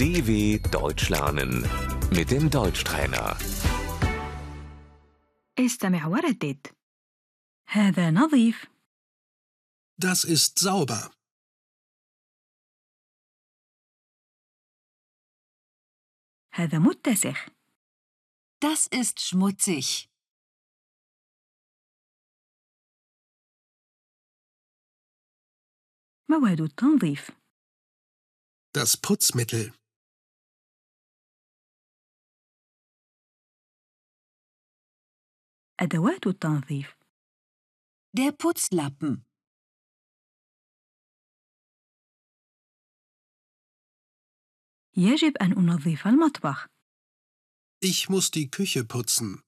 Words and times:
DW 0.00 0.58
Deutsch 0.70 1.08
lernen 1.08 1.52
mit 2.10 2.30
dem 2.30 2.50
Deutschtrainer. 2.50 3.36
استمع 5.58 6.06
وردد 6.06 6.66
هذا 7.68 8.10
نظيف 8.10 8.66
Das 9.98 10.24
ist 10.24 10.58
sauber. 10.58 11.10
هذا 16.52 16.78
متسخ 16.78 17.48
Das 18.60 18.86
ist 18.86 19.20
schmutzig. 19.20 20.08
مواد 26.28 26.60
التنظيف 26.60 27.30
Das 28.72 28.96
Putzmittel. 28.96 29.72
أدوات 35.80 36.26
التنظيف 36.26 36.96
Der 38.16 38.32
Putzlappen. 38.32 39.22
يجب 44.96 45.36
أن 45.36 45.52
أنظف 45.52 46.06
المطبخ 46.06 46.66
Ich 47.84 48.08
muss 48.08 48.30
die 48.30 48.50
Küche 48.50 48.84
putzen. 48.84 49.42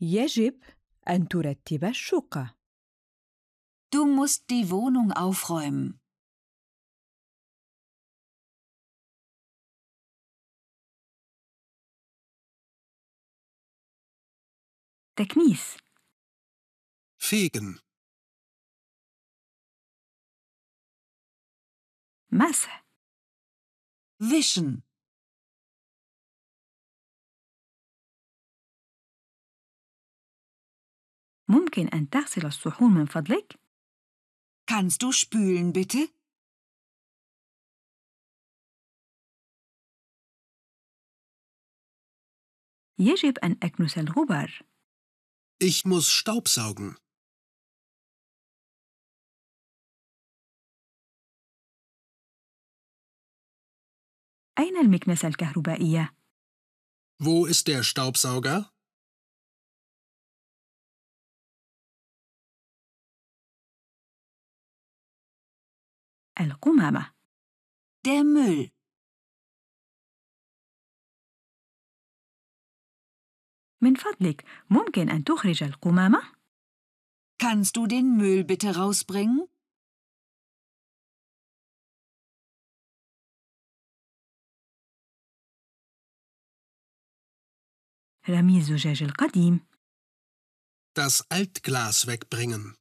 يجب 0.00 0.60
أن 1.08 1.28
ترتب 1.28 1.84
الشقة. 1.84 2.56
Du 3.94 4.04
musst 4.04 4.50
die 4.50 4.70
Wohnung 4.70 5.12
aufräumen. 5.12 5.99
تكنيس 15.15 15.77
Fegen. 17.19 17.79
مسح 22.31 22.85
Wischen. 24.21 24.81
ممكن 31.49 31.87
أن 31.87 32.09
تغسل 32.09 32.45
الصحون 32.45 32.91
من 32.93 33.05
فضلك؟ 33.05 33.61
Kannst 34.71 35.01
du 35.03 35.11
spülen, 35.11 35.73
bitte? 35.73 36.21
يجب 42.99 43.37
أن 43.37 43.57
أكنس 43.63 43.97
الغبار 43.97 44.70
Ich 45.60 45.84
muss 45.84 46.10
Staubsaugen. 46.10 46.96
أين 54.58 54.76
المكنسة 54.76 55.28
الكهربائية؟ 55.28 56.16
Wo 57.22 57.46
ist 57.46 57.66
der 57.68 57.82
Staubsauger? 57.82 58.70
القمامة 66.40 67.12
Der 68.06 68.24
Müll. 68.24 68.70
من 73.80 73.94
فضلك 73.94 74.44
ممكن 74.70 75.10
أن 75.10 75.24
تخرج 75.24 75.62
القمامة؟ 75.62 76.22
Kannst 77.42 77.76
du 77.76 77.86
den 77.86 78.16
Müll 78.16 78.44
bitte 78.44 78.76
rausbringen? 78.76 79.48
رمي 88.28 88.58
الزجاج 88.58 89.02
القديم 89.02 89.60
Das 90.98 91.24
Altglas 91.30 92.06
wegbringen. 92.06 92.76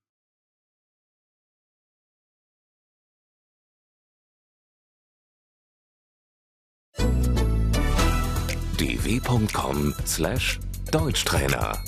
dw.com/deutschtrainer 10.84 11.82